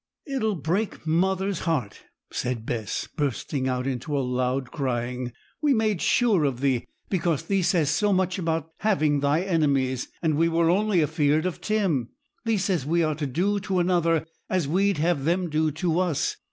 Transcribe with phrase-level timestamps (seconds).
[0.25, 5.31] 'It'll break mother's heart,' said Bess, bursting out into a loud crying.
[5.61, 10.37] 'We made sure of thee, because thee says so much about having thy enemies; and
[10.37, 12.09] we were only afeared of Tim.
[12.45, 16.35] Thee says we are to do to another as we'd have them do to us.